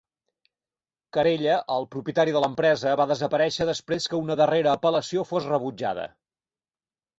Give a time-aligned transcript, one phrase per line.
[1.17, 6.11] Carella, el propietari de l'empresa, va desaparèixer després que una darrera apel·lació fos rebutjada.